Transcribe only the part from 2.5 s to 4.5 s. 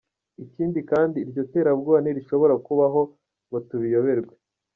kubaho ngo tubiyoberwe.